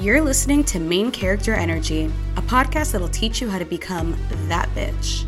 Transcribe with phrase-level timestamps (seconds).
[0.00, 4.16] You're listening to Main Character Energy, a podcast that'll teach you how to become
[4.48, 5.26] that bitch.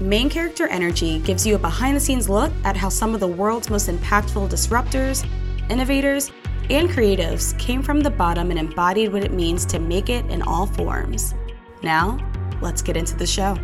[0.00, 3.26] Main Character Energy gives you a behind the scenes look at how some of the
[3.26, 5.28] world's most impactful disruptors,
[5.68, 6.30] innovators,
[6.70, 10.42] and creatives came from the bottom and embodied what it means to make it in
[10.42, 11.34] all forms.
[11.82, 12.16] Now,
[12.62, 13.58] let's get into the show.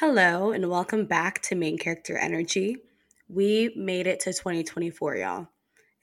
[0.00, 2.78] Hello, and welcome back to Main Character Energy.
[3.28, 5.46] We made it to 2024, y'all.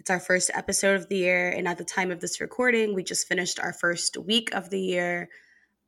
[0.04, 3.04] It's our first episode of the year, and at the time of this recording, we
[3.04, 5.30] just finished our first week of the year.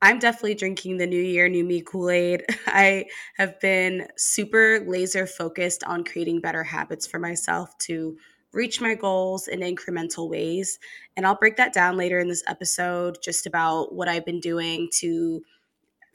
[0.02, 2.46] I'm definitely drinking the new year, new me Kool Aid.
[2.66, 8.16] I have been super laser focused on creating better habits for myself to
[8.54, 10.80] reach my goals in incremental ways.
[11.18, 14.88] And I'll break that down later in this episode just about what I've been doing
[15.00, 15.42] to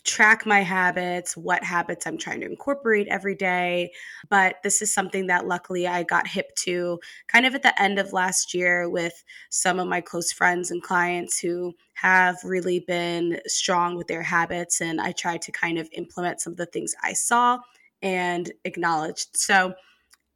[0.05, 3.93] track my habits, what habits I'm trying to incorporate every day.
[4.29, 7.99] But this is something that luckily I got hip to kind of at the end
[7.99, 13.41] of last year with some of my close friends and clients who have really been
[13.47, 14.81] strong with their habits.
[14.81, 17.59] And I tried to kind of implement some of the things I saw
[18.03, 19.37] and acknowledged.
[19.37, 19.75] So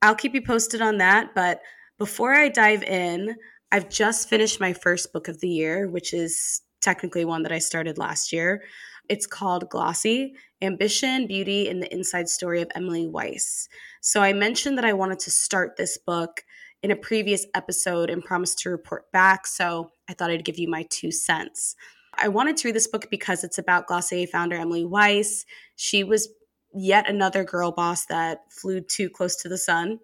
[0.03, 1.34] I'll keep you posted on that.
[1.34, 1.61] But
[1.99, 3.37] before I dive in,
[3.73, 7.59] I've just finished my first book of the year, which is technically one that I
[7.59, 8.62] started last year.
[9.08, 13.69] It's called Glossy Ambition, Beauty, and the Inside Story of Emily Weiss.
[14.00, 16.44] So I mentioned that I wanted to start this book
[16.83, 19.47] in a previous episode and promised to report back.
[19.47, 21.77] So I thought I'd give you my two cents.
[22.16, 25.44] I wanted to read this book because it's about Glossier founder Emily Weiss.
[25.77, 26.28] She was
[26.75, 29.98] yet another girl boss that flew too close to the sun.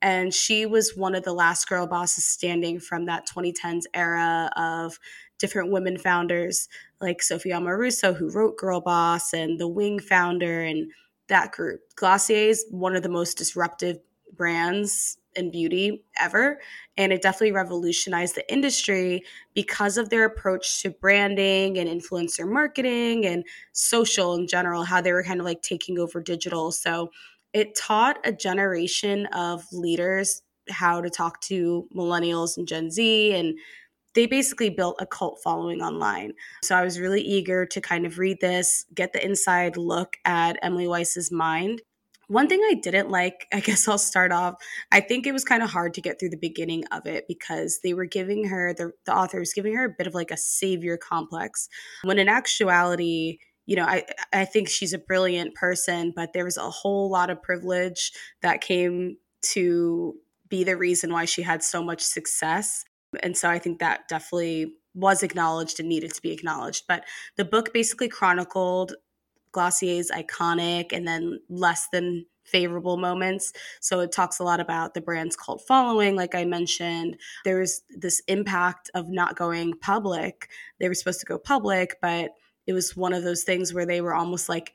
[0.00, 4.98] And she was one of the last girl bosses standing from that 2010s era of
[5.38, 6.68] different women founders
[7.02, 10.90] like Sophie Amoruso, who wrote Girl Boss, and the Wing founder, and
[11.28, 11.80] that group.
[11.96, 13.98] Glossier is one of the most disruptive
[14.34, 16.60] brands in beauty ever.
[16.96, 19.22] And it definitely revolutionized the industry
[19.54, 25.12] because of their approach to branding and influencer marketing and social in general, how they
[25.12, 26.70] were kind of like taking over digital.
[26.72, 27.10] So
[27.52, 33.58] it taught a generation of leaders how to talk to millennials and Gen Z and
[34.14, 36.32] they basically built a cult following online.
[36.62, 40.58] So I was really eager to kind of read this, get the inside look at
[40.62, 41.82] Emily Weiss's mind.
[42.28, 44.54] One thing I didn't like, I guess I'll start off,
[44.90, 47.80] I think it was kind of hard to get through the beginning of it because
[47.82, 50.36] they were giving her, the, the author was giving her a bit of like a
[50.36, 51.68] savior complex,
[52.02, 56.56] when in actuality, you know, I, I think she's a brilliant person, but there was
[56.56, 58.12] a whole lot of privilege
[58.42, 59.16] that came
[59.52, 60.14] to
[60.48, 62.84] be the reason why she had so much success.
[63.20, 66.84] And so I think that definitely was acknowledged and needed to be acknowledged.
[66.86, 67.04] But
[67.36, 68.94] the book basically chronicled
[69.52, 73.52] Glossier's iconic and then less than favorable moments.
[73.80, 77.16] So it talks a lot about the brand's cult following, like I mentioned.
[77.44, 80.48] There was this impact of not going public.
[80.80, 82.30] They were supposed to go public, but
[82.66, 84.72] it was one of those things where they were almost like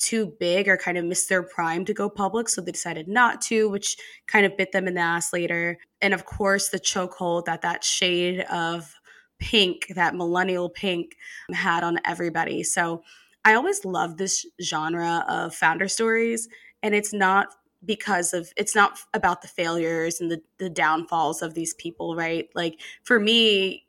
[0.00, 2.48] too big or kind of missed their prime to go public.
[2.48, 3.96] So they decided not to, which
[4.26, 5.78] kind of bit them in the ass later.
[6.00, 8.94] And of course, the chokehold that that shade of
[9.38, 11.16] pink, that millennial pink,
[11.52, 12.62] had on everybody.
[12.62, 13.02] So
[13.44, 16.48] I always love this genre of founder stories.
[16.82, 17.48] And it's not
[17.84, 22.48] because of it's not about the failures and the, the downfalls of these people, right?
[22.54, 23.86] Like for me,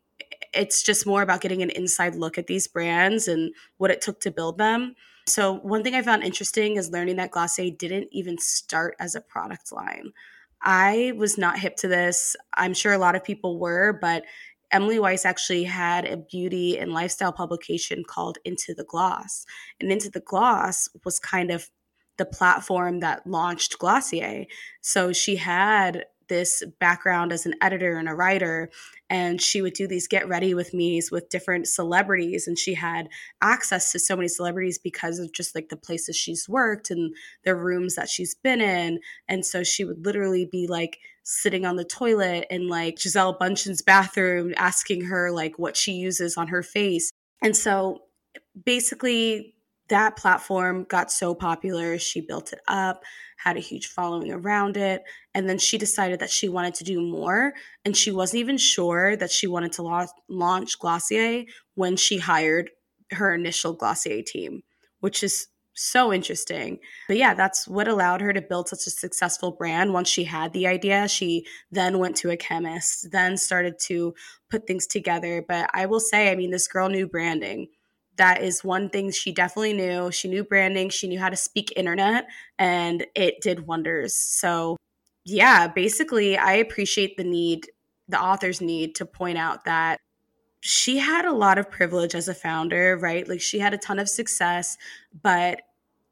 [0.54, 4.20] it's just more about getting an inside look at these brands and what it took
[4.22, 4.96] to build them
[5.28, 9.22] so, one thing I found interesting is learning that Glossier didn't even start as a
[9.22, 10.12] product line.
[10.62, 12.36] I was not hip to this.
[12.56, 14.24] I'm sure a lot of people were, but
[14.72, 19.46] Emily Weiss actually had a beauty and lifestyle publication called Into the Gloss.
[19.80, 21.70] And Into the Gloss was kind of
[22.18, 24.46] the platform that launched Glossier.
[24.82, 28.70] So she had this background as an editor and a writer
[29.10, 33.10] and she would do these get ready with me's with different celebrities and she had
[33.42, 37.54] access to so many celebrities because of just like the places she's worked and the
[37.54, 38.98] rooms that she's been in
[39.28, 43.82] and so she would literally be like sitting on the toilet in like Gisele Bündchen's
[43.82, 47.12] bathroom asking her like what she uses on her face.
[47.44, 48.04] And so
[48.66, 49.54] basically
[49.92, 53.04] that platform got so popular she built it up
[53.44, 55.04] had a huge following around it.
[55.34, 57.54] And then she decided that she wanted to do more.
[57.84, 61.46] And she wasn't even sure that she wanted to la- launch Glossier
[61.76, 62.70] when she hired
[63.12, 64.62] her initial Glossier team,
[65.00, 66.80] which is so interesting.
[67.08, 69.94] But yeah, that's what allowed her to build such a successful brand.
[69.94, 74.14] Once she had the idea, she then went to a chemist, then started to
[74.52, 75.44] put things together.
[75.48, 77.70] But I will say, I mean, this girl knew branding
[78.22, 80.12] that is one thing she definitely knew.
[80.12, 82.28] She knew branding, she knew how to speak internet,
[82.60, 84.14] and it did wonders.
[84.14, 84.78] So,
[85.26, 87.68] yeah, basically, I appreciate the need
[88.08, 90.00] the authors need to point out that
[90.60, 93.28] she had a lot of privilege as a founder, right?
[93.28, 94.78] Like she had a ton of success,
[95.24, 95.62] but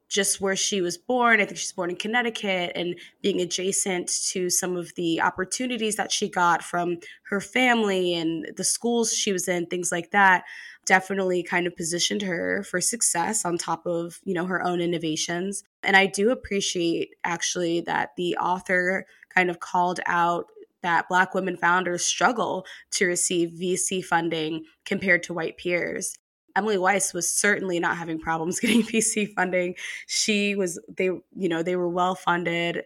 [0.10, 1.40] just where she was born.
[1.40, 6.12] I think she's born in Connecticut and being adjacent to some of the opportunities that
[6.12, 6.98] she got from
[7.30, 10.46] her family and the schools she was in, things like that,
[10.90, 15.64] definitely kind of positioned her for success on top of, you know, her own innovations.
[15.84, 20.48] And I do appreciate actually that the author kind of called out
[20.82, 26.18] that Black women founders struggle to receive VC funding compared to white peers.
[26.56, 29.76] Emily Weiss was certainly not having problems getting VC funding.
[30.08, 32.84] She was they you know they were well funded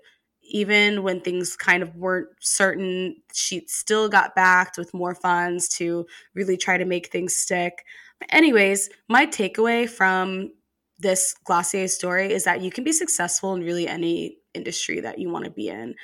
[0.53, 6.05] even when things kind of weren't certain she still got backed with more funds to
[6.35, 7.83] really try to make things stick.
[8.29, 10.51] Anyways, my takeaway from
[10.99, 15.29] this Glossier story is that you can be successful in really any industry that you
[15.29, 15.95] want to be in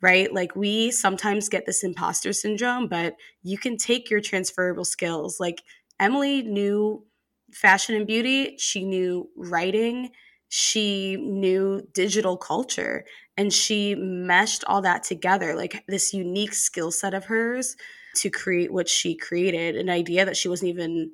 [0.00, 0.32] right?
[0.32, 5.40] Like we sometimes get this imposter syndrome, but you can take your transferable skills.
[5.40, 5.62] Like
[5.98, 7.04] Emily knew
[7.52, 10.10] fashion and beauty, she knew writing,
[10.48, 13.04] she knew digital culture,
[13.36, 17.76] and she meshed all that together, like this unique skill set of hers
[18.16, 21.12] to create what she created, an idea that she wasn't even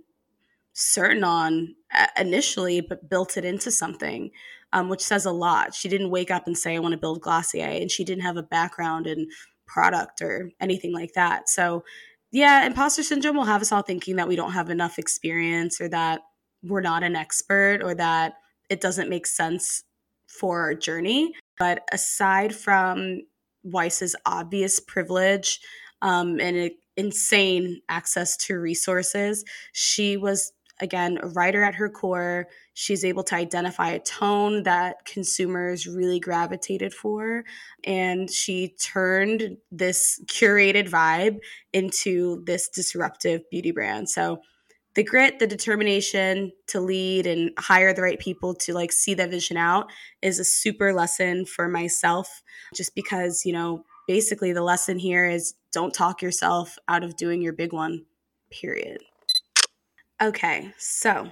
[0.72, 4.31] certain on uh, initially, but built it into something,
[4.72, 5.75] um, which says a lot.
[5.75, 8.37] She didn't wake up and say, I want to build Glossier, and she didn't have
[8.37, 9.28] a background in
[9.66, 11.48] product or anything like that.
[11.48, 11.84] So
[12.30, 15.88] yeah, imposter syndrome will have us all thinking that we don't have enough experience or
[15.90, 16.20] that
[16.64, 18.34] we're not an expert or that
[18.70, 19.84] it doesn't make sense
[20.26, 21.32] for our journey.
[21.58, 23.22] But aside from
[23.62, 25.61] Weiss's obvious privilege
[26.02, 33.05] um, and insane access to resources, she was again a writer at her core she's
[33.05, 37.44] able to identify a tone that consumers really gravitated for
[37.84, 41.38] and she turned this curated vibe
[41.72, 44.40] into this disruptive beauty brand so
[44.94, 49.31] the grit the determination to lead and hire the right people to like see that
[49.31, 49.91] vision out
[50.23, 52.43] is a super lesson for myself
[52.75, 57.43] just because you know basically the lesson here is don't talk yourself out of doing
[57.43, 58.05] your big one
[58.50, 58.99] period
[60.23, 61.29] Okay, so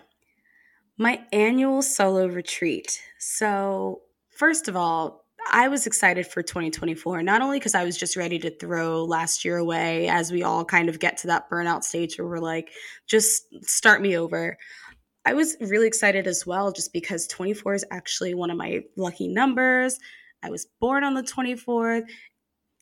[0.99, 3.00] my annual solo retreat.
[3.19, 8.17] So, first of all, I was excited for 2024, not only because I was just
[8.17, 11.83] ready to throw last year away as we all kind of get to that burnout
[11.83, 12.71] stage where we're like,
[13.06, 14.56] just start me over.
[15.25, 19.29] I was really excited as well, just because 24 is actually one of my lucky
[19.29, 19.99] numbers.
[20.43, 22.05] I was born on the 24th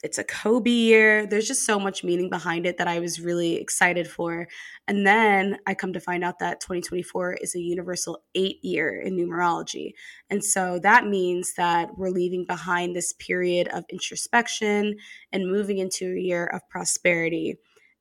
[0.02, 1.26] it's a Kobe year.
[1.26, 4.48] There's just so much meaning behind it that I was really excited for.
[4.88, 9.16] And then I come to find out that 2024 is a universal eight year in
[9.16, 9.92] numerology.
[10.30, 14.96] And so that means that we're leaving behind this period of introspection
[15.32, 17.56] and moving into a year of prosperity.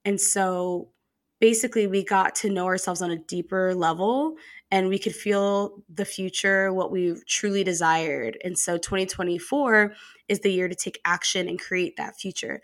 [0.05, 0.89] And so
[1.41, 4.35] basically, we got to know ourselves on a deeper level
[4.71, 8.37] and we could feel the future, what we truly desired.
[8.43, 9.93] And so 2024
[10.29, 12.61] is the year to take action and create that future.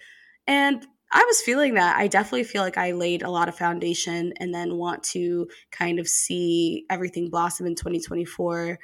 [0.48, 1.98] And I was feeling that.
[1.98, 6.00] I definitely feel like I laid a lot of foundation and then want to kind
[6.00, 8.80] of see everything blossom in 2024.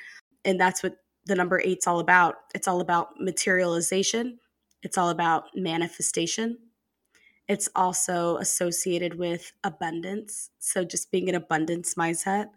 [0.46, 0.96] And that's what
[1.26, 2.36] the number eight's all about.
[2.56, 4.40] It's all about materialization,
[4.84, 6.58] it's all about manifestation.
[7.48, 10.52] It's also associated with abundance.
[10.60, 12.48] So, just being an abundance mindset.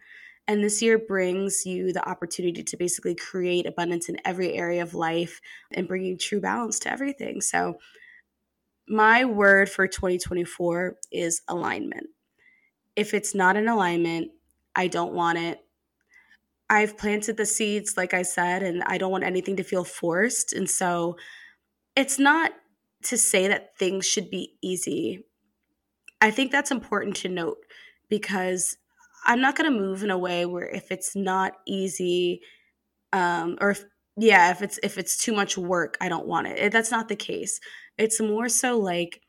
[0.46, 4.94] And this year brings you the opportunity to basically create abundance in every area of
[4.94, 5.40] life
[5.72, 7.40] and bringing true balance to everything.
[7.40, 7.78] So,
[8.86, 12.08] my word for 2024 is alignment.
[12.94, 14.32] If it's not in alignment,
[14.76, 15.60] I don't want it.
[16.68, 20.52] I've planted the seeds, like I said, and I don't want anything to feel forced.
[20.52, 21.16] And so,
[21.96, 22.52] it's not
[23.04, 25.24] to say that things should be easy.
[26.20, 27.58] I think that's important to note
[28.08, 28.76] because
[29.24, 32.40] I'm not going to move in a way where if it's not easy,
[33.12, 33.84] um, or if,
[34.16, 36.72] yeah, if it's if it's too much work, I don't want it.
[36.72, 37.60] That's not the case.
[37.98, 39.20] It's more so like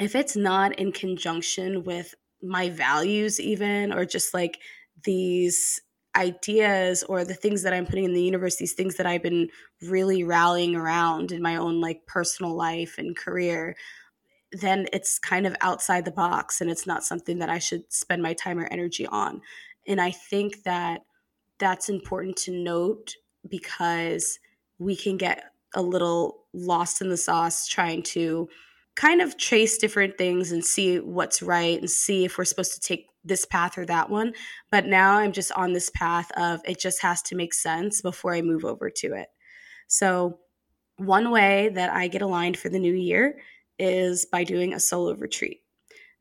[0.00, 4.58] if it's not in conjunction with my values, even or just like
[5.04, 5.80] these
[6.16, 9.48] ideas or the things that I'm putting in the universe, these things that I've been
[9.82, 13.76] really rallying around in my own like personal life and career
[14.52, 18.22] then it's kind of outside the box and it's not something that I should spend
[18.22, 19.40] my time or energy on.
[19.86, 21.00] And I think that
[21.58, 23.14] that's important to note
[23.48, 24.38] because
[24.78, 25.44] we can get
[25.74, 28.48] a little lost in the sauce trying to
[28.94, 32.80] kind of trace different things and see what's right and see if we're supposed to
[32.80, 34.34] take this path or that one.
[34.70, 38.34] But now I'm just on this path of it just has to make sense before
[38.34, 39.28] I move over to it.
[39.86, 40.38] So,
[40.98, 43.36] one way that I get aligned for the new year
[43.78, 45.60] is by doing a solo retreat.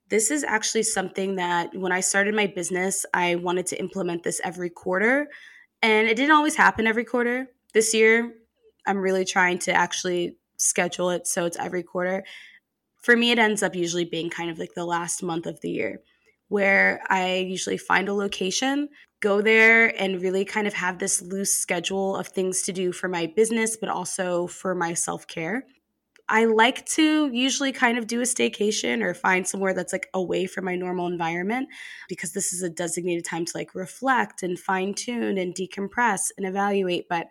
[0.09, 4.41] This is actually something that when I started my business, I wanted to implement this
[4.43, 5.27] every quarter.
[5.81, 7.47] And it didn't always happen every quarter.
[7.73, 8.33] This year,
[8.85, 12.23] I'm really trying to actually schedule it so it's every quarter.
[13.01, 15.69] For me, it ends up usually being kind of like the last month of the
[15.69, 16.01] year
[16.51, 18.89] where I usually find a location,
[19.21, 23.07] go there, and really kind of have this loose schedule of things to do for
[23.07, 25.63] my business, but also for my self care.
[26.31, 30.45] I like to usually kind of do a staycation or find somewhere that's like away
[30.45, 31.67] from my normal environment
[32.07, 36.47] because this is a designated time to like reflect and fine tune and decompress and
[36.47, 37.09] evaluate.
[37.09, 37.27] But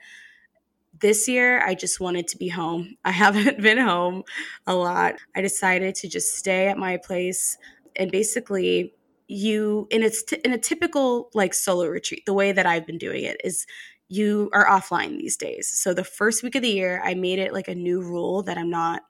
[1.00, 2.97] this year, I just wanted to be home.
[3.07, 4.23] I haven't been home
[4.66, 5.14] a lot.
[5.35, 7.57] I decided to just stay at my place
[7.97, 8.92] and basically
[9.28, 12.99] you in its t- in a typical like solo retreat the way that i've been
[12.99, 13.64] doing it is
[14.10, 15.70] you are offline these days.
[15.72, 18.58] So the first week of the year, I made it like a new rule that
[18.58, 19.02] I'm not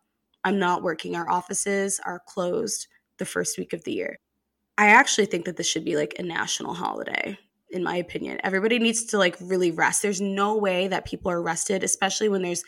[0.45, 1.16] I'm not working.
[1.16, 2.87] Our offices are closed
[3.19, 4.19] the first week of the year.
[4.78, 7.38] I actually think that this should be like a national holiday
[7.71, 8.40] in my opinion.
[8.45, 10.02] Everybody needs to like really rest.
[10.02, 12.64] There's no way that people are rested, especially when there's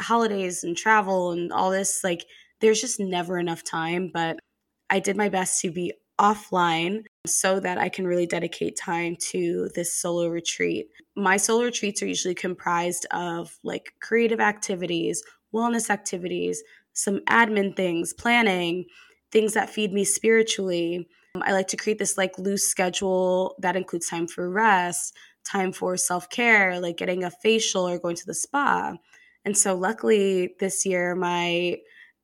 [0.00, 2.24] holidays and travel and all this like
[2.60, 4.38] there's just never enough time, but
[4.90, 9.70] I did my best to be offline so that I can really dedicate time to
[9.74, 10.86] this solo retreat.
[11.16, 15.22] My solo retreats are usually comprised of like creative activities,
[15.54, 18.84] wellness activities, some admin things, planning,
[19.30, 21.08] things that feed me spiritually.
[21.40, 25.96] I like to create this like loose schedule that includes time for rest, time for
[25.96, 28.94] self care, like getting a facial or going to the spa.
[29.44, 31.76] And so, luckily, this year, my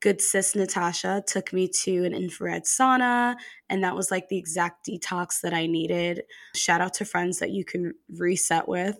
[0.04, 3.36] good sis Natasha took me to an infrared sauna,
[3.70, 6.24] and that was like the exact detox that I needed.
[6.54, 8.98] Shout out to friends that you can reset with.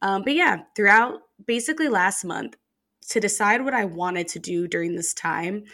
[0.00, 2.54] Um, but yeah, throughout basically last month,
[3.08, 5.64] to decide what I wanted to do during this time,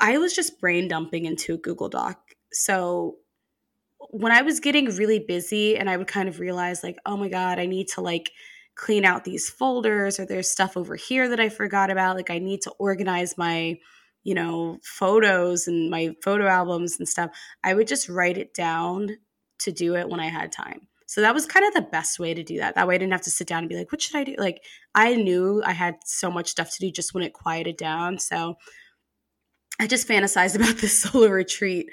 [0.00, 2.18] I was just brain dumping into a Google Doc.
[2.50, 3.16] So
[3.98, 7.28] when I was getting really busy and I would kind of realize, like, oh my
[7.28, 8.30] God, I need to like
[8.78, 12.16] clean out these folders or there's stuff over here that I forgot about.
[12.16, 13.76] Like I need to organize my,
[14.22, 17.30] you know, photos and my photo albums and stuff.
[17.62, 19.10] I would just write it down
[19.60, 20.86] to do it when I had time.
[21.06, 22.76] So that was kind of the best way to do that.
[22.76, 24.36] That way I didn't have to sit down and be like, what should I do?
[24.38, 24.62] Like
[24.94, 28.18] I knew I had so much stuff to do just when it quieted down.
[28.18, 28.58] So
[29.80, 31.88] I just fantasized about this solo retreat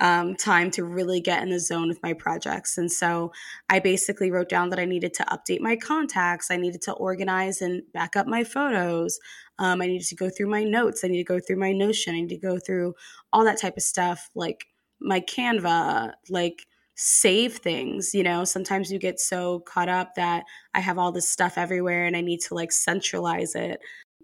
[0.00, 2.76] um, time to really get in the zone with my projects.
[2.76, 3.32] And so
[3.68, 6.50] I basically wrote down that I needed to update my contacts.
[6.50, 9.18] I needed to organize and back up my photos.
[9.58, 11.04] Um, I needed to go through my notes.
[11.04, 12.14] I need to go through my Notion.
[12.14, 12.94] I need to go through
[13.32, 14.66] all that type of stuff, like
[15.00, 18.14] my Canva, like save things.
[18.14, 20.44] You know, sometimes you get so caught up that
[20.74, 23.80] I have all this stuff everywhere and I need to like centralize it.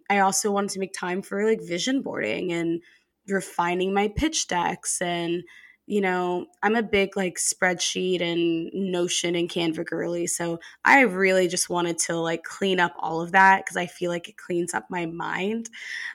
[0.08, 2.80] I also wanted to make time for like vision boarding and
[3.28, 5.42] refining my pitch decks and
[5.87, 11.47] you know i'm a big like spreadsheet and notion and canva girly so i really
[11.47, 14.75] just wanted to like clean up all of that because i feel like it cleans
[14.75, 15.68] up my mind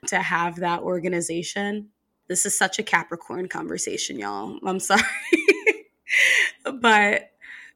[0.07, 1.89] to have that organization.
[2.27, 4.57] This is such a capricorn conversation y'all.
[4.65, 5.01] I'm sorry.
[6.63, 7.31] But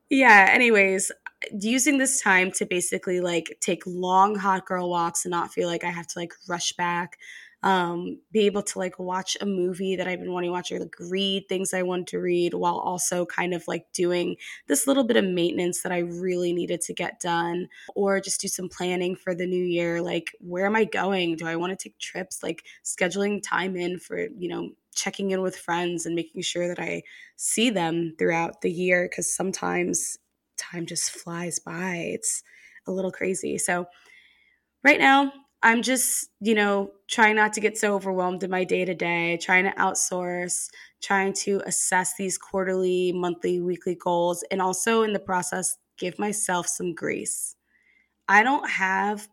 [0.09, 1.11] yeah anyways
[1.59, 5.83] using this time to basically like take long hot girl walks and not feel like
[5.83, 7.17] i have to like rush back
[7.65, 10.79] um, be able to like watch a movie that I've been wanting to watch or
[10.79, 15.03] like read things I want to read while also kind of like doing this little
[15.03, 19.15] bit of maintenance that I really needed to get done or just do some planning
[19.15, 19.99] for the new year.
[19.99, 21.37] Like, where am I going?
[21.37, 22.43] Do I want to take trips?
[22.43, 26.79] Like, scheduling time in for, you know, checking in with friends and making sure that
[26.79, 27.01] I
[27.35, 30.19] see them throughout the year because sometimes
[30.55, 32.11] time just flies by.
[32.13, 32.43] It's
[32.85, 33.57] a little crazy.
[33.57, 33.87] So,
[34.83, 35.33] right now,
[35.65, 39.39] I'm just, you know, trying not to get so overwhelmed in my day to day,
[39.41, 40.67] trying to outsource,
[41.01, 46.67] trying to assess these quarterly, monthly, weekly goals, and also in the process, give myself
[46.67, 47.55] some grace.
[48.27, 49.27] I don't have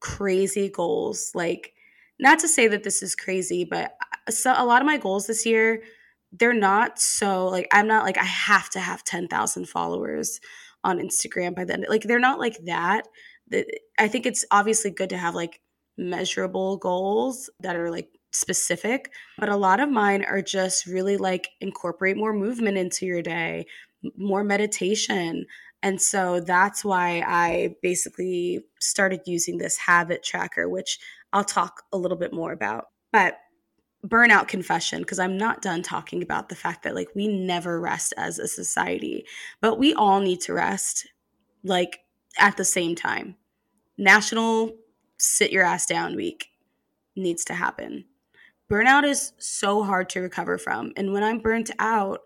[0.00, 1.32] crazy goals.
[1.34, 1.72] Like,
[2.18, 5.26] not to say that this is crazy, but uh, so a lot of my goals
[5.28, 5.82] this year,
[6.30, 10.40] they're not so like I'm not like I have to have 10,000 followers
[10.84, 11.86] on Instagram by then.
[11.88, 13.08] Like they're not like that.
[13.98, 15.60] I think it's obviously good to have like
[16.00, 21.50] measurable goals that are like specific, but a lot of mine are just really like
[21.60, 23.66] incorporate more movement into your day,
[24.16, 25.44] more meditation.
[25.82, 30.98] And so that's why I basically started using this habit tracker, which
[31.32, 32.86] I'll talk a little bit more about.
[33.12, 33.38] But
[34.06, 38.14] burnout confession, because I'm not done talking about the fact that like we never rest
[38.16, 39.26] as a society,
[39.60, 41.06] but we all need to rest
[41.64, 42.00] like
[42.38, 43.36] at the same time.
[43.98, 44.74] National
[45.20, 46.48] sit your ass down week
[47.16, 48.04] needs to happen
[48.70, 50.92] burnout is so hard to recover from.
[50.96, 52.20] And when I'm burnt out,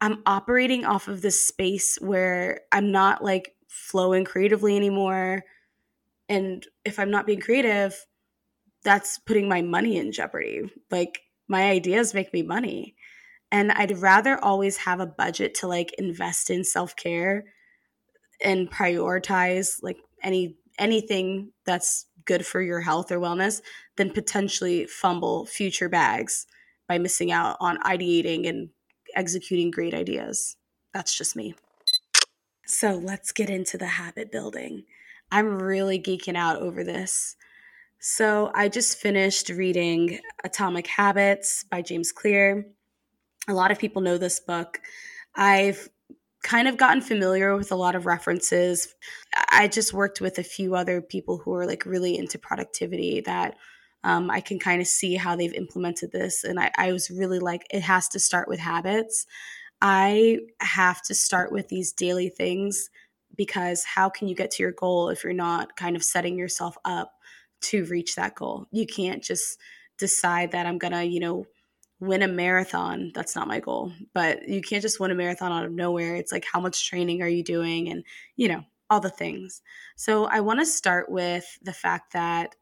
[0.00, 5.44] I'm operating off of this space where I'm not like flowing creatively anymore.
[6.28, 7.94] And if I'm not being creative,
[8.82, 10.70] that's putting my money in jeopardy.
[10.90, 12.96] Like my ideas make me money.
[13.52, 17.44] And I'd rather always have a budget to like invest in self-care
[18.42, 23.60] and prioritize like any anything that's good for your health or wellness
[23.96, 26.46] than potentially fumble future bags
[26.88, 28.68] by missing out on ideating and
[29.14, 30.56] executing great ideas.
[30.92, 31.54] That's just me.
[32.66, 34.84] So let's get into the habit building.
[35.30, 37.36] I'm really geeking out over this.
[37.98, 42.66] So I just finished reading Atomic Habits by James Clear.
[43.48, 44.80] A lot of people know this book.
[45.34, 45.88] I've
[46.44, 48.94] kind of gotten familiar with a lot of references.
[49.50, 53.56] I just worked with a few other people who are like really into productivity that
[54.04, 56.44] um, I can kind of see how they've implemented this.
[56.44, 59.26] And I, I was really like, it has to start with habits.
[59.80, 62.90] I have to start with these daily things
[63.34, 66.76] because how can you get to your goal if you're not kind of setting yourself
[66.84, 67.12] up
[67.62, 68.66] to reach that goal?
[68.70, 69.58] You can't just
[69.98, 71.46] decide that I'm going to, you know,
[72.00, 73.12] win a marathon.
[73.14, 73.92] That's not my goal.
[74.12, 76.16] But you can't just win a marathon out of nowhere.
[76.16, 78.04] It's like how much training are you doing and,
[78.36, 79.62] you know, all the things.
[79.96, 82.54] So I want to start with the fact that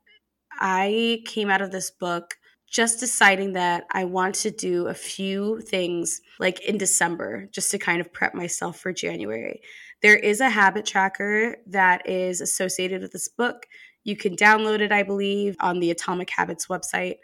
[0.53, 2.35] I came out of this book
[2.73, 7.79] just deciding that I want to do a few things like in December just to
[7.79, 9.61] kind of prep myself for January.
[10.01, 13.67] There is a habit tracker that is associated with this book.
[14.05, 17.17] You can download it, I believe, on the Atomic Habits website.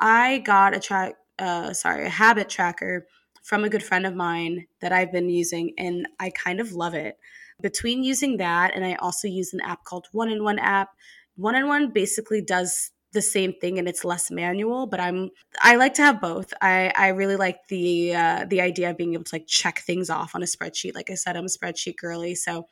[0.00, 3.06] I got a track, uh, sorry, a habit tracker
[3.42, 6.94] from a good friend of mine that I've been using, and I kind of love
[6.94, 7.16] it.
[7.60, 10.90] Between using that, and I also use an app called One in One app,
[11.38, 15.30] one on one basically does the same thing and it's less manual but i'm
[15.62, 16.52] i like to have both.
[16.60, 20.10] I i really like the uh the idea of being able to like check things
[20.10, 20.94] off on a spreadsheet.
[20.94, 22.66] Like i said i'm a spreadsheet girly so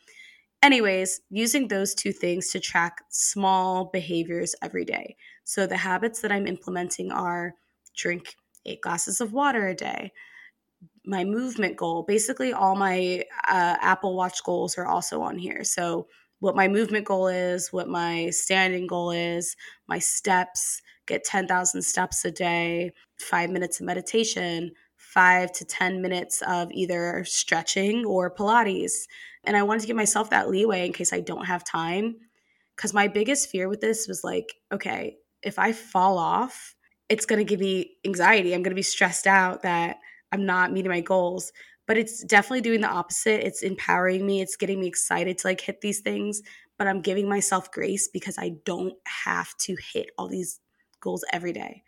[0.63, 5.17] anyways using those two things to track small behaviors every day.
[5.45, 7.55] So the habits that i'm implementing are
[7.97, 8.35] drink
[8.67, 10.13] eight glasses of water a day
[11.05, 16.07] my movement goal basically all my uh, apple watch goals are also on here so
[16.41, 19.57] what my movement goal is, what my standing goal is,
[19.89, 26.43] my steps, get 10,000 steps a day, five minutes of meditation, five to 10 minutes
[26.47, 29.07] of either stretching or Pilates.
[29.45, 32.17] And I wanted to give myself that leeway in case I don't have time.
[32.77, 36.76] Because my biggest fear with this was like, okay, if I fall off,
[37.09, 38.53] it's going to give me anxiety.
[38.53, 39.99] I'm going to be stressed out that
[40.33, 41.53] I'm not meeting my goals
[41.87, 43.47] but it's definitely doing the opposite.
[43.47, 44.41] It's empowering me.
[44.41, 46.43] It's getting me excited to like hit these things,
[46.79, 50.61] but I'm giving myself grace because I don't have to hit all these
[51.01, 51.83] goals every day.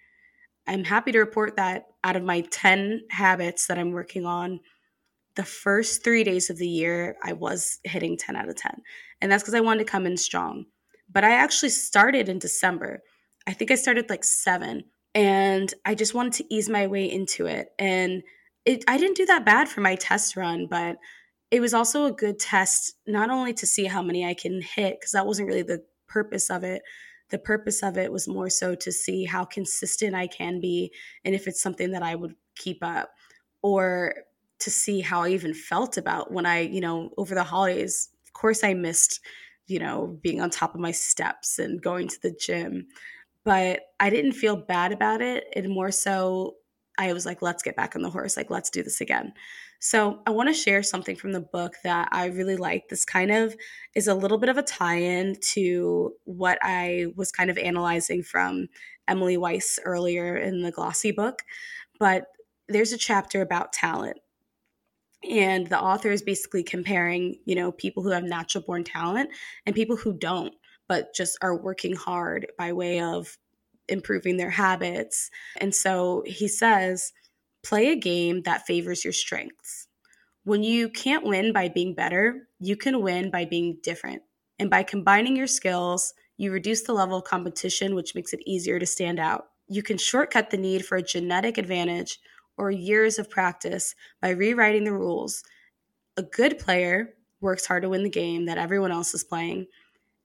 [0.66, 4.60] I'm happy to report that out of my 10 habits that I'm working on,
[5.34, 8.82] the first three days of the year, I was hitting 10 out of 10.
[9.20, 10.66] And that's because I wanted to come in strong.
[11.10, 13.02] But I actually started in December.
[13.46, 14.84] I think I started like seven,
[15.18, 17.70] and I just wanted to ease my way into it.
[17.76, 18.22] And
[18.64, 20.96] it, I didn't do that bad for my test run, but
[21.50, 25.00] it was also a good test, not only to see how many I can hit,
[25.00, 26.82] because that wasn't really the purpose of it.
[27.30, 30.92] The purpose of it was more so to see how consistent I can be
[31.24, 33.10] and if it's something that I would keep up,
[33.60, 34.14] or
[34.60, 38.34] to see how I even felt about when I, you know, over the holidays, of
[38.34, 39.18] course, I missed,
[39.66, 42.86] you know, being on top of my steps and going to the gym,
[43.44, 45.44] but I didn't feel bad about it.
[45.54, 46.54] It more so
[46.98, 48.36] I was like, let's get back on the horse.
[48.36, 49.32] Like, let's do this again.
[49.80, 52.88] So, I want to share something from the book that I really like.
[52.88, 53.54] This kind of
[53.94, 58.24] is a little bit of a tie in to what I was kind of analyzing
[58.24, 58.66] from
[59.06, 61.42] Emily Weiss earlier in the Glossy book.
[62.00, 62.26] But
[62.68, 64.18] there's a chapter about talent.
[65.28, 69.30] And the author is basically comparing, you know, people who have natural born talent
[69.66, 70.54] and people who don't,
[70.88, 73.38] but just are working hard by way of
[73.88, 75.30] improving their habits.
[75.58, 77.12] And so he says,
[77.62, 79.88] play a game that favors your strengths.
[80.44, 84.22] When you can't win by being better, you can win by being different.
[84.58, 88.78] And by combining your skills, you reduce the level of competition, which makes it easier
[88.78, 89.48] to stand out.
[89.68, 92.18] You can shortcut the need for a genetic advantage
[92.56, 95.42] or years of practice by rewriting the rules.
[96.16, 99.66] A good player works hard to win the game that everyone else is playing,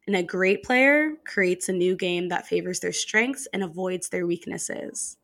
[0.07, 4.27] and a great player creates a new game that favors their strengths and avoids their
[4.27, 5.17] weaknesses.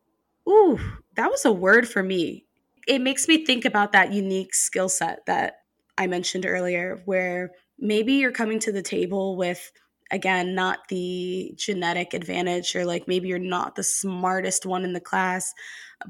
[0.48, 0.78] Ooh,
[1.16, 2.46] that was a word for me.
[2.88, 5.58] It makes me think about that unique skill set that
[5.98, 9.70] I mentioned earlier, where maybe you're coming to the table with
[10.10, 15.00] again, not the genetic advantage, or like maybe you're not the smartest one in the
[15.00, 15.54] class,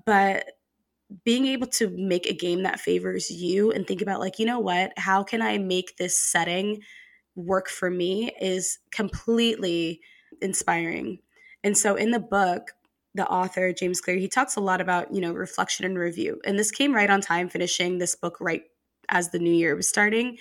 [0.06, 0.52] but
[1.24, 4.60] being able to make a game that favors you and think about, like, you know
[4.60, 6.80] what, how can I make this setting
[7.36, 10.00] work for me is completely
[10.40, 11.18] inspiring.
[11.62, 12.72] And so in the book,
[13.14, 16.40] the author James Clear, he talks a lot about, you know, reflection and review.
[16.44, 18.62] And this came right on time finishing this book right
[19.08, 20.38] as the new year was starting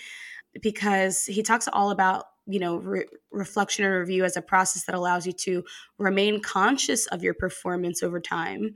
[0.62, 4.95] because he talks all about you know re- reflection and review as a process that
[4.95, 5.63] allows you to
[5.97, 8.75] remain conscious of your performance over time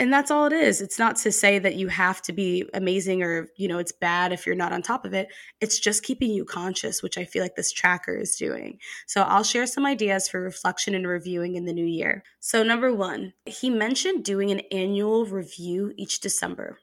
[0.00, 0.80] and that's all it is.
[0.80, 4.32] It's not to say that you have to be amazing or you know it's bad
[4.32, 5.28] if you're not on top of it.
[5.60, 8.78] It's just keeping you conscious which i feel like this tracker is doing.
[9.06, 12.24] So i'll share some ideas for reflection and reviewing in the new year.
[12.40, 16.78] So number one he mentioned doing an annual review each december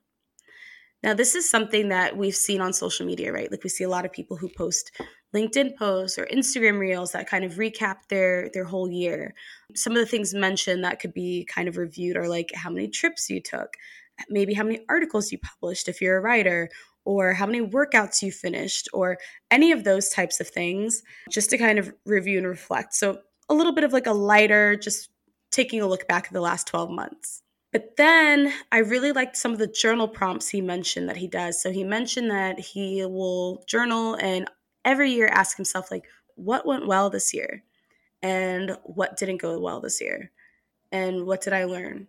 [1.03, 3.51] now, this is something that we've seen on social media, right?
[3.51, 4.91] Like we see a lot of people who post
[5.35, 9.35] LinkedIn posts or Instagram reels that kind of recap their their whole year.
[9.75, 12.87] Some of the things mentioned that could be kind of reviewed are like how many
[12.87, 13.75] trips you took,
[14.29, 16.69] maybe how many articles you published if you're a writer,
[17.05, 19.17] or how many workouts you finished, or
[19.51, 22.95] any of those types of things, just to kind of review and reflect.
[22.95, 25.09] So a little bit of like a lighter, just
[25.51, 27.43] taking a look back at the last 12 months.
[27.77, 31.61] But then I really liked some of the journal prompts he mentioned that he does.
[31.61, 34.49] So he mentioned that he will journal and
[34.83, 37.63] every year ask himself, like, what went well this year?
[38.23, 40.31] And what didn't go well this year?
[40.91, 42.07] And what did I learn?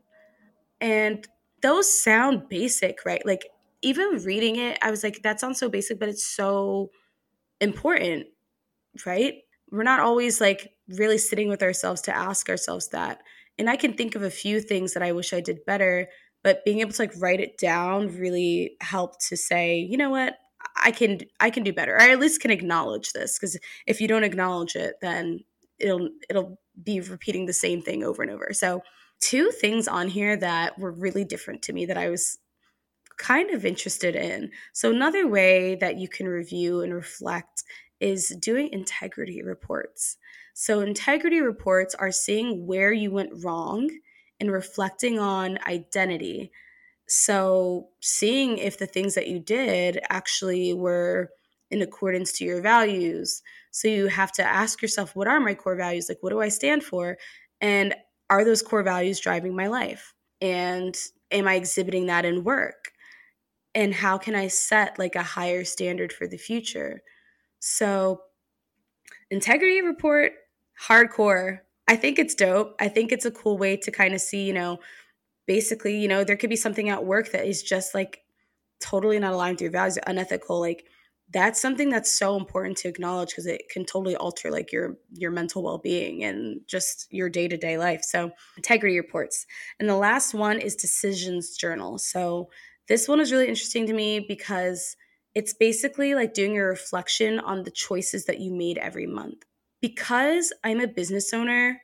[0.80, 1.28] And
[1.60, 3.20] those sound basic, right?
[3.26, 3.44] Like,
[3.82, 6.88] even reading it, I was like, that sounds so basic, but it's so
[7.60, 8.28] important,
[9.04, 9.34] right?
[9.70, 13.20] We're not always like really sitting with ourselves to ask ourselves that
[13.58, 16.08] and I can think of a few things that I wish I did better,
[16.42, 20.34] but being able to like write it down really helped to say, you know what,
[20.76, 21.94] I can I can do better.
[21.94, 25.40] Or I at least can acknowledge this because if you don't acknowledge it, then
[25.78, 28.52] it'll it'll be repeating the same thing over and over.
[28.52, 28.82] So
[29.20, 32.38] two things on here that were really different to me that I was
[33.16, 34.50] kind of interested in.
[34.72, 37.64] So another way that you can review and reflect
[38.00, 40.16] is doing integrity reports.
[40.60, 43.88] So, integrity reports are seeing where you went wrong
[44.40, 46.50] and reflecting on identity.
[47.06, 51.30] So, seeing if the things that you did actually were
[51.70, 53.40] in accordance to your values.
[53.70, 56.08] So, you have to ask yourself, what are my core values?
[56.08, 57.18] Like, what do I stand for?
[57.60, 57.94] And
[58.28, 60.12] are those core values driving my life?
[60.40, 60.98] And
[61.30, 62.90] am I exhibiting that in work?
[63.76, 67.02] And how can I set like a higher standard for the future?
[67.60, 68.22] So,
[69.30, 70.32] integrity report,
[70.86, 71.60] hardcore.
[71.86, 72.74] I think it's dope.
[72.80, 74.78] I think it's a cool way to kind of see, you know,
[75.46, 78.20] basically, you know, there could be something at work that is just like
[78.80, 80.60] totally not aligned with your values, unethical.
[80.60, 80.84] Like,
[81.30, 85.30] that's something that's so important to acknowledge because it can totally alter like your your
[85.30, 89.44] mental well-being and just your day-to-day life so integrity reports
[89.78, 92.48] and the last one is decisions journal so
[92.88, 94.96] this one is really interesting to me because
[95.34, 99.44] it's basically like doing a reflection on the choices that you made every month.
[99.80, 101.80] Because I'm a business owner,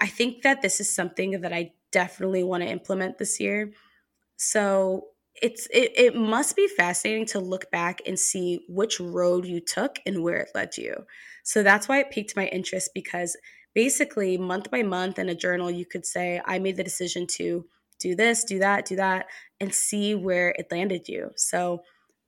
[0.00, 3.72] I think that this is something that I definitely want to implement this year.
[4.36, 5.08] So
[5.42, 9.98] it's it, it must be fascinating to look back and see which road you took
[10.06, 10.94] and where it led you.
[11.44, 13.36] So that's why it piqued my interest because
[13.74, 17.66] basically month by month in a journal you could say I made the decision to
[18.00, 19.26] do this, do that, do that
[19.60, 21.30] and see where it landed you.
[21.36, 21.82] So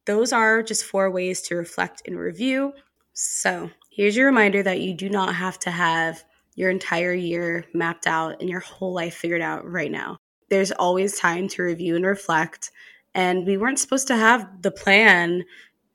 [0.06, 2.72] those are just four ways to reflect and review.
[3.14, 6.24] So, here's your reminder that you do not have to have
[6.54, 10.16] your entire year mapped out and your whole life figured out right now.
[10.48, 12.70] There's always time to review and reflect.
[13.14, 15.44] And we weren't supposed to have the plan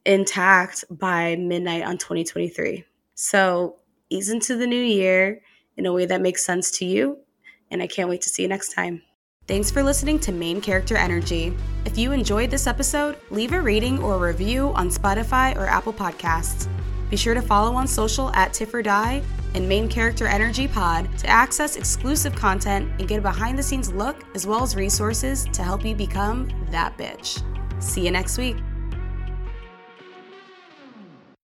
[0.06, 2.86] intact by midnight on 2023.
[3.16, 3.78] So,
[4.10, 5.42] ease into the new year
[5.76, 7.18] in a way that makes sense to you.
[7.72, 9.02] And I can't wait to see you next time.
[9.48, 11.56] Thanks for listening to Main Character Energy.
[11.86, 16.68] If you enjoyed this episode, leave a rating or review on Spotify or Apple Podcasts.
[17.10, 19.22] Be sure to follow on social at Tiff or Die
[19.54, 23.92] and Main Character Energy Pod to access exclusive content and get a behind the scenes
[23.92, 27.42] look as well as resources to help you become that bitch.
[27.82, 28.58] See you next week.